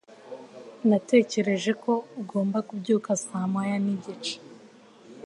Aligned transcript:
Natekereje 0.89 1.71
ko 1.83 1.91
ugomba 2.21 2.57
kubyuka 2.67 3.09
saa 3.25 3.47
moya 3.51 3.77
nigice 3.83 4.35